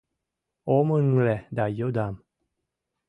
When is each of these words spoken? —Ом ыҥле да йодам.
—Ом 0.75 0.87
ыҥле 0.99 1.35
да 1.55 1.65
йодам. 1.79 2.15